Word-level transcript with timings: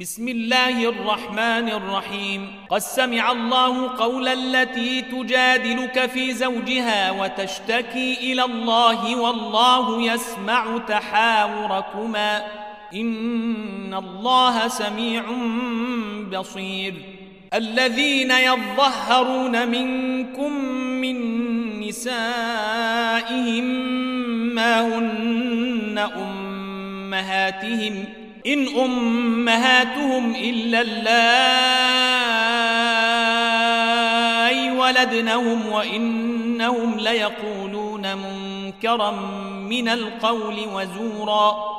بسم 0.00 0.28
الله 0.28 0.88
الرحمن 0.88 1.68
الرحيم. 1.68 2.52
قد 2.70 2.78
سمع 2.78 3.32
الله 3.32 3.96
قول 3.96 4.28
التي 4.28 5.02
تجادلك 5.02 6.06
في 6.06 6.34
زوجها 6.34 7.10
وتشتكي 7.10 8.32
إلى 8.32 8.44
الله 8.44 9.16
والله 9.16 10.12
يسمع 10.12 10.78
تحاوركما. 10.88 12.42
إن 12.94 13.94
الله 13.94 14.68
سميع 14.68 15.22
بصير. 16.32 16.94
الذين 17.54 18.30
يظهرون 18.30 19.68
منكم 19.68 20.52
من 20.74 21.16
نسائهم 21.80 23.64
ما 24.54 24.80
هن 24.80 25.98
أمهاتهم 26.16 28.04
إن 28.46 28.68
أمهاتهم 28.78 30.34
إلا 30.34 30.80
اللائي 30.80 31.44
ولدنهم 34.70 35.66
وإنهم 35.66 36.98
ليقولون 36.98 38.16
منكرا 38.16 39.10
من 39.68 39.88
القول 39.88 40.56
وزورا 40.74 41.74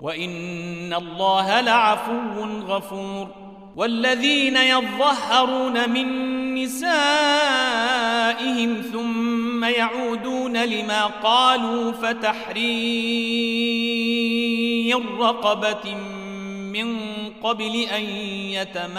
وإن 0.00 0.94
الله 0.94 1.60
لعفو 1.60 2.44
غفور 2.66 3.28
والذين 3.76 4.56
يظهرون 4.56 5.90
من 5.90 6.28
نسائهم 6.54 7.12
ثم 8.92 9.27
يعودون 9.64 10.56
لما 10.56 11.06
قالوا 11.06 11.92
فتحرير 11.92 12.58
رقبة 15.18 15.94
من 16.72 16.98
قبل 17.42 17.86
أن 17.96 18.02
يتماسا. 18.52 18.98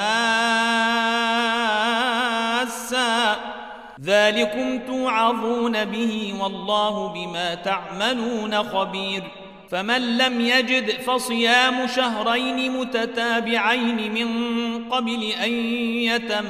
ذلكم 4.02 4.80
توعظون 4.88 5.86
به 5.86 6.34
والله 6.42 7.08
بما 7.08 7.56
تعملون 7.56 8.64
خبير. 8.64 9.24
فمن 9.72 10.18
لم 10.18 10.42
يجد 10.42 10.92
فصيام 10.92 11.88
شهرين 11.88 12.72
متتابعين 12.72 14.14
من 14.14 14.30
قبل 14.90 15.24
أن 15.24 15.52
يتماسا. 15.84 16.50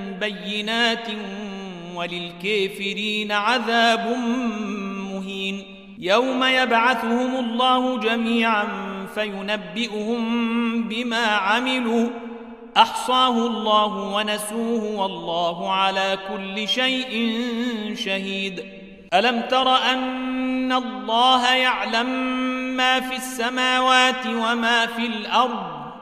بينات 0.21 1.07
وللكافرين 1.95 3.31
عذاب 3.31 4.17
مهين 5.11 5.63
يوم 5.99 6.43
يبعثهم 6.43 7.35
الله 7.35 7.97
جميعا 7.97 8.67
فينبئهم 9.15 10.23
بما 10.83 11.25
عملوا 11.25 12.09
احصاه 12.77 13.47
الله 13.47 13.95
ونسوه 13.95 15.01
والله 15.01 15.71
على 15.71 16.17
كل 16.29 16.67
شيء 16.67 17.35
شهيد 17.95 18.63
الم 19.13 19.41
تر 19.41 19.75
ان 19.75 20.71
الله 20.71 21.53
يعلم 21.53 22.09
ما 22.77 22.99
في 22.99 23.15
السماوات 23.15 24.25
وما 24.27 24.85
في 24.85 25.05
الأرض 25.05 25.80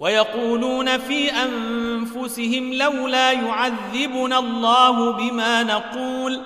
ويقولون 0.00 0.98
في 0.98 1.30
أنفسهم 1.30 2.74
لولا 2.74 3.32
يعذبنا 3.32 4.38
الله 4.38 5.12
بما 5.12 5.62
نقول 5.62 6.40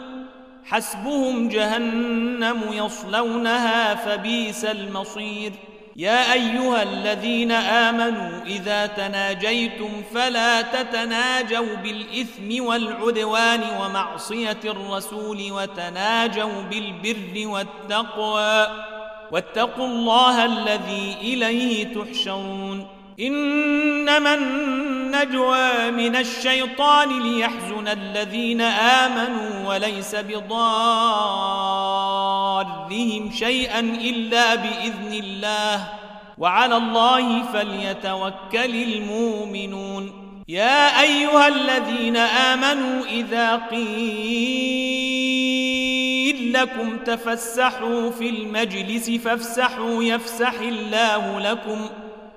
حسبهم 0.64 1.48
جهنم 1.48 2.60
يصلونها 2.72 3.94
فبيس 3.94 4.64
المصير. 4.64 5.52
يا 5.96 6.32
أيها 6.32 6.82
الذين 6.82 7.52
آمنوا 7.52 8.44
إذا 8.46 8.86
تناجيتم 8.86 10.02
فلا 10.14 10.62
تتناجوا 10.62 11.76
بالإثم 11.76 12.64
والعدوان 12.64 13.60
ومعصية 13.80 14.60
الرسول 14.64 15.52
وتناجوا 15.52 16.62
بالبر 16.70 17.48
والتقوى 17.48 18.66
واتقوا 19.32 19.86
الله 19.86 20.44
الذي 20.44 21.16
إليه 21.20 21.94
تحشرون. 21.94 22.86
إنما 23.20 24.34
النجوى 24.34 25.90
من 25.90 26.16
الشيطان 26.16 27.22
ليحزن 27.22 27.88
الذين 27.88 28.60
آمنوا 28.60 29.68
وليس 29.68 30.14
بضارهم 30.14 30.50
شيئا 33.30 33.80
إلا 33.80 34.54
بإذن 34.54 35.12
الله. 35.12 35.88
وعلى 36.38 36.76
الله 36.76 37.42
فليتوكل 37.42 38.82
المؤمنون. 38.82 40.12
يا 40.48 41.00
أيها 41.00 41.48
الذين 41.48 42.16
آمنوا 42.16 43.04
إذا 43.04 43.56
قيل 43.56 44.94
لكم 46.52 46.98
تفسحوا 46.98 48.10
في 48.10 48.28
المجلس 48.28 49.10
فافسحوا 49.10 50.02
يفسح 50.02 50.60
الله 50.60 51.40
لكم 51.40 51.86
ۖ. 52.00 52.03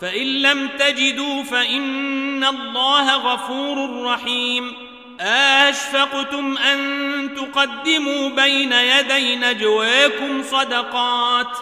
فإن 0.00 0.26
لم 0.26 0.68
تجدوا 0.78 1.42
فإن 1.42 2.44
الله 2.44 3.16
غفور 3.16 4.02
رحيم. 4.04 4.72
أشفقتم 5.20 6.58
أن 6.58 7.30
تقدموا 7.34 8.28
بين 8.28 8.72
يدي 8.72 9.36
نجواكم 9.36 10.42
صدقات؟ 10.42 11.58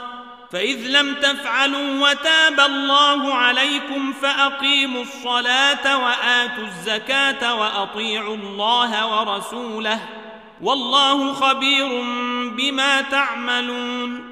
فإذ 0.53 0.89
لم 0.89 1.15
تفعلوا 1.15 2.11
وتاب 2.11 2.61
الله 2.61 3.35
عليكم 3.35 4.13
فأقيموا 4.13 5.03
الصلاة 5.03 6.05
وآتوا 6.05 6.65
الزكاة 6.65 7.55
وأطيعوا 7.55 8.37
الله 8.37 9.07
ورسوله. 9.07 10.01
والله 10.63 11.33
خبير 11.33 11.89
بما 12.57 13.01
تعملون. 13.01 14.32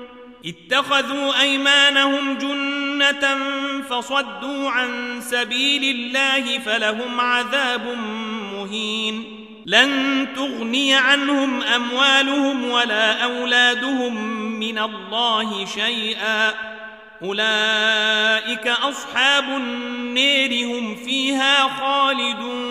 اتخذوا 0.45 1.41
أيمانهم 1.41 2.37
جنة 2.37 3.37
فصدوا 3.89 4.69
عن 4.69 5.21
سبيل 5.21 5.95
الله 5.95 6.59
فلهم 6.59 7.19
عذاب 7.19 7.97
مهين. 8.53 9.37
لن 9.65 10.27
تغني 10.35 10.95
عنهم 10.95 11.63
أموالهم 11.63 12.69
ولا 12.69 13.23
أولادهم 13.23 14.31
من 14.59 14.79
الله 14.79 15.65
شيئا. 15.65 16.53
أولئك 17.23 18.67
أصحاب 18.67 19.43
النير 19.43 20.67
هم 20.67 20.95
فيها 20.95 21.67
خالدون. 21.67 22.70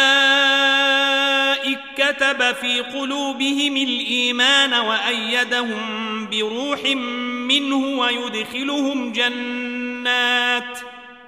كتب 2.11 2.51
في 2.55 2.79
قلوبهم 2.79 3.77
الإيمان 3.77 4.73
وأيدهم 4.73 6.27
بروح 6.29 6.83
منه 7.47 7.99
ويدخلهم 7.99 9.11
جنات 9.11 10.79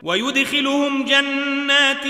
ويدخلهم 0.04 1.06
جنات 1.06 2.04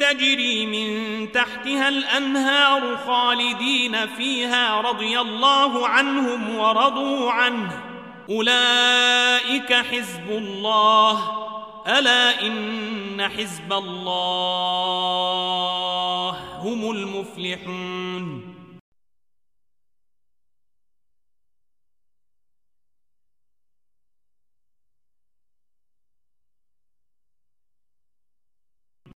تجري 0.00 0.66
من 0.66 1.32
تحتها 1.32 1.88
الأنهار 1.88 2.96
خالدين 3.06 4.06
فيها 4.06 4.80
رضي 4.80 5.20
الله 5.20 5.88
عنهم 5.88 6.56
ورضوا 6.56 7.30
عنه. 7.32 7.82
أولئك 8.30 9.72
حزب 9.72 10.30
الله. 10.30 11.44
ألا 11.86 12.46
إن 12.46 13.28
حزب 13.36 13.72
الله. 13.72 15.13
هم 16.64 16.90
المفلحون 16.90 18.42